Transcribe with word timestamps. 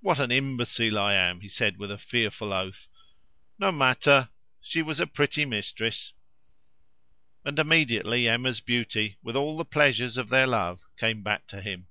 "What 0.00 0.18
an 0.18 0.32
imbecile 0.32 0.98
I 0.98 1.14
am!" 1.14 1.42
he 1.42 1.48
said 1.48 1.76
with 1.76 1.92
a 1.92 1.96
fearful 1.96 2.52
oath. 2.52 2.88
"No 3.56 3.70
matter! 3.70 4.30
She 4.60 4.82
was 4.82 4.98
a 4.98 5.06
pretty 5.06 5.44
mistress!" 5.44 6.12
And 7.44 7.56
immediately 7.60 8.26
Emma's 8.28 8.58
beauty, 8.58 9.18
with 9.22 9.36
all 9.36 9.56
the 9.56 9.64
pleasures 9.64 10.16
of 10.18 10.28
their 10.28 10.48
love, 10.48 10.80
came 10.98 11.22
back 11.22 11.46
to 11.46 11.60
him. 11.62 11.86